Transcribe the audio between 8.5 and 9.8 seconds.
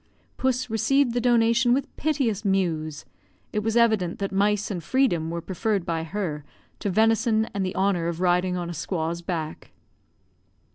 on a squaw's back.